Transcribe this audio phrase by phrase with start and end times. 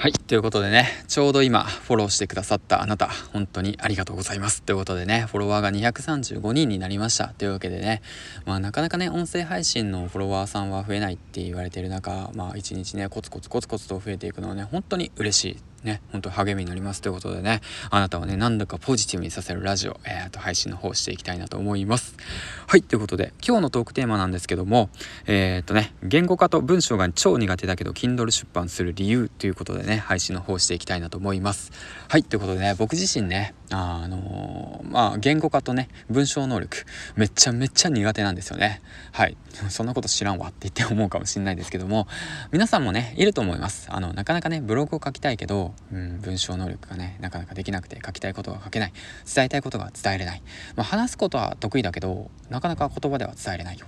[0.00, 0.12] はい。
[0.12, 4.62] ということでね、ちょうど今、フォローしてくださったあなた、本当にありがとうございます。
[4.62, 7.34] ということでね、フォロワーが235人になりました。
[7.36, 8.00] というわけでね、
[8.46, 22.16] まあなかなかね、音声配信のフォロワーさんは増えないって言われてる中、まあ一日ね、コツコツコツコツと増えていくのはね、本当に嬉しいね、本当励みになりますということでね、あなたはね、何度かポジティブにさせるラジオ、えー、と、配信の方していきたいなと思います。
[22.66, 24.90] はい、ということで、今日のトークテーマなんですけども、
[25.26, 31.70] えっ、ー、とね、言語化と文章が超苦手だけど、Kindle 出版する理由ということでね、配信の方していきたいなと思います。
[32.08, 36.84] はい、ということでね、僕自身ね、あ、あのー、まあ、言語化とね、文章能力、
[37.16, 38.82] めちゃめちゃ苦手なんですよね。
[39.12, 39.36] はい、
[39.68, 42.08] そんなこと知らんわって言って思うかもしれないですけども、
[42.50, 43.88] 皆さんもね、いると思います。
[43.90, 48.92] あの、なかなかね、ブログを書きたいけど、うん、文章能力がねなかなかできなくて書きたいことが書けない。
[49.32, 50.42] 伝えたいことが伝えれない、
[50.76, 53.86] まあ、話すことは得意だけどなかなか言葉では伝えれないよ。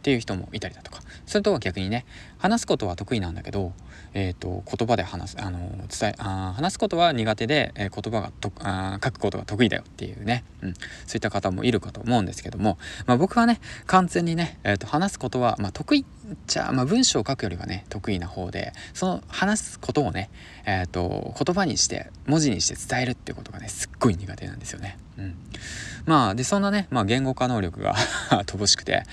[0.00, 1.02] っていう人もいたりだとか。
[1.26, 2.06] それとは逆にね
[2.38, 3.72] 話すことは得意なんだけど、
[4.14, 5.58] えーと、言葉で話すあの
[5.88, 10.82] 伝えあ話すことは苦手で、えー、言葉がとあ書くことが得意だよっていうね、うん、そう
[11.14, 16.04] いった方もいるかと思うんですけども、まあ、僕はね完全にね、えーと、話すことは、まあ、得意
[16.48, 20.30] じゃあ、まあ、文章を書くよりはね得意な方でその話すことをね、
[20.66, 24.98] えーと、言葉にして文字にして伝えるっていうことがねすっごい苦手なんですよね。
[25.20, 25.34] うん、
[26.06, 27.94] まあでそんなね、まあ、言語化能力が
[28.46, 29.04] 乏しくて。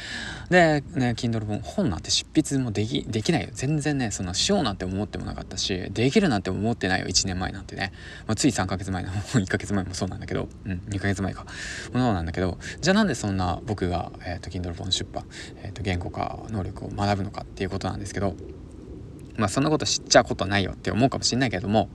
[0.49, 3.49] でね Kindle 本本なんて執筆もできできないよ。
[3.51, 7.07] 全然ねそのしようなんて思ってもなかったしできるなんて思ってないよ。
[7.07, 7.91] 1年前なんてね、
[8.27, 10.47] まあ、つい3ヶ月前の 1ヶ月前もそうなんだけど。
[10.65, 11.45] うん2ヶ月前か。
[11.91, 12.57] ものなんだけど。
[12.79, 15.25] じゃあなんでそんな僕が、えーと、Kindle 本出版、
[15.63, 18.35] えーと、言語化能力を学ぶのかっていうことなんですけど。
[19.35, 21.89] まあそんなこと知っちゃうことないよって思うかもしれないけども。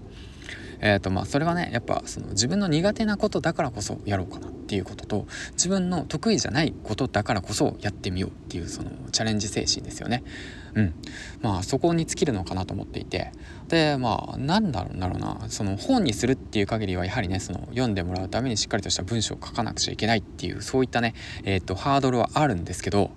[0.83, 10.25] えーとまあ、それはねやっぱその自分の苦手なことだからこそやろうかなっていうことと自分の得意じゃないことだからこそやってみようっていうそのチャレンジ精神ですよね。
[10.75, 10.95] うん、
[11.43, 13.31] まあそこに尽きるのかなと思っていて
[13.69, 23.11] でまあなんだろうなその本にするっていう限りはやはりねその読んでもらうためにしっかりとした文章を書かなくちゃいけないっていうそういったね、えーとハードルはあるんですけど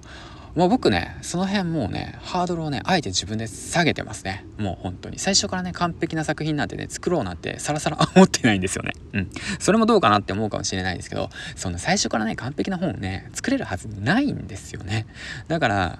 [0.56, 4.46] もう僕ね、その辺もうね、ハードルをね、あえて自分で下げてますね。
[4.58, 5.20] もう本当に。
[5.20, 8.94] 最初からね、完璧な作品なんてね、作ろうなんてさらさら 思ってないんですよね。
[9.12, 9.30] うん。
[9.60, 15.08] それもどうかなって思うかもしれないですけど、その最初からね、完璧な本をね、作れるはずないんですよね。
[15.50, 16.00] だから、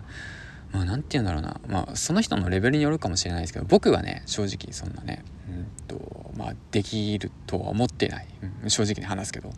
[0.72, 1.60] まあ、なて言うんだろうな。
[1.68, 8.28] まあ、その人のレベルによるかもしれないですけど、僕はね、正直そんなね、うんと、まあ、できるとは思ってない。
[8.42, 9.52] うん、正直に話すけど。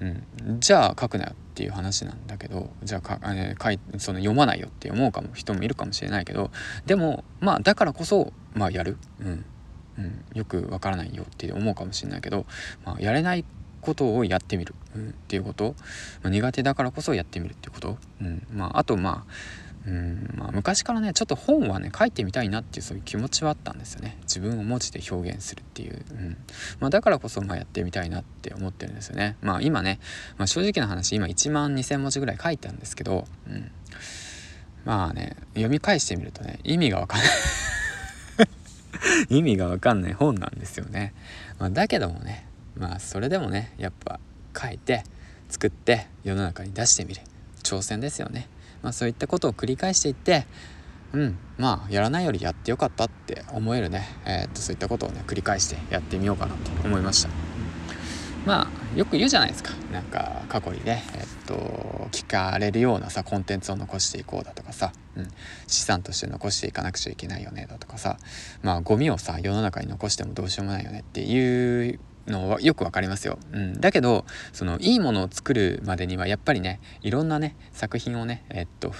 [0.00, 0.60] うん。
[0.60, 6.50] じゃあ書くなよっていう話なんだけど、じゃあか、えー、いその読まないよって思うかも人もいるかもしれないけど、
[6.86, 8.96] でも、まあ、だからこそ、まあ、やる。
[9.20, 9.44] うん。
[9.96, 12.46] うん、よくわからないよって思うかもしれないけど、
[12.84, 13.44] まあ、やれない
[13.80, 15.76] ことをやってみる、うん、っていうこと、
[16.22, 24.16] まあ、苦手だからこそやってみるっていうこと、うんまあ、あとまあうんまあ、昔からねちょっと本はね書いてみたいなっていうそういう気持ちはあったんですよね。
[24.22, 26.36] 自分を文字で表現するっていう、うん。
[26.80, 29.36] まあ、だからこそまあやってみたいなって思ってるんですよね。
[29.42, 30.00] まあ今ね、
[30.38, 33.70] まあ、正直な話今1万2,000文字ぐらい書いたんですけど、うん、
[34.86, 37.28] まあね読み返してみるとね意味がわかんない。
[39.28, 41.12] 意味がわかんない本なんですよね、
[41.58, 42.46] まあ、だけどもね
[42.76, 44.18] まあそれでもねやっぱ
[44.58, 45.04] 書いて
[45.50, 47.20] 作って世の中に出してみる。
[47.62, 48.48] 挑戦ですよね。
[48.84, 50.46] まあ、そういったことを繰り返していって
[51.14, 57.30] うんまあやらないよりやってよかったって思えるね、えー、っとそういったことをね繰り返してやってみようかなと思いました。
[58.44, 59.70] まあよく言うじゃないですか。
[59.90, 65.28] なんか過去にねえー、っと聞かれるようなさコンテンツを残していこうだとかさ、うん、
[65.66, 68.18] 資産として残していかなくちゃいけないよねだとかさ
[68.62, 78.92] まあゴミをさ世の中に残してもどうしようもないよねっていうのはよくわかりますよ、うん、だけどそのいいものを作るまでにはやっぱりねいろんなね作品をねえっと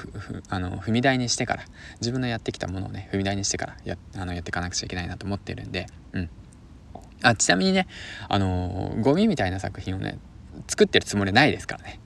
[0.48, 1.64] あの踏み台にしてから
[2.00, 6.30] 自分のやってきたものをね踏み台にしてからやあのやっていかなくちゃいけないなと思ってるんで、うん、
[7.22, 7.86] あちなみにね
[8.28, 10.18] あのゴミみたいな作品をね
[10.68, 12.00] 作ってるつもりないですからね。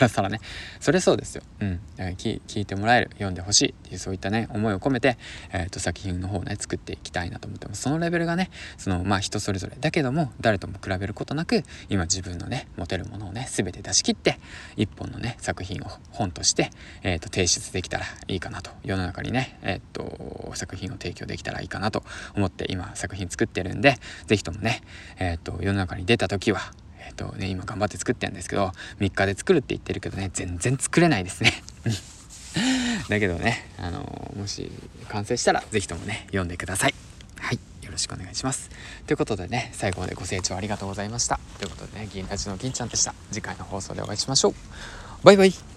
[0.00, 0.40] らさらね。
[0.80, 5.18] それそうですよ、うん、聞聞いてもらえる読んでほしいっていうそういったね思いを込めて、
[5.52, 7.82] えーと、作品の方をね作っていきたいなと思ってます。
[7.82, 9.76] そのレベルがねそのまあ人それぞれ。
[9.80, 14.38] だけども誰とも比べることなく今自分のね持てるものをね全て出し切って
[14.76, 16.70] 一本のね作品を本として、
[17.02, 18.70] えーと、提出できたらいいかなと。
[18.84, 22.02] 世の中にね、えーと、作品を提供できたらいいかなと
[22.34, 23.96] 思って今作品作ってるんで
[24.26, 24.82] 是非ともね、
[25.18, 26.60] えー、と世の中に出た時は
[27.10, 31.52] えっ、とね今頑張って作ってるんですけど3日で作るって言ってるけどね全然作れないですね。
[33.08, 34.70] だけどねあのもし
[35.08, 36.94] 完成したら是非ともね読んでください。
[37.38, 37.58] はい。
[37.84, 38.70] よろしくお願いします。
[39.06, 41.40] ということでね最後までご清聴ありがとうございました。
[41.58, 43.14] ということでね銀ラジの銀ちゃんでした。
[43.32, 44.54] 次回の放送でお会いしましょう。
[45.24, 45.69] バイバイ。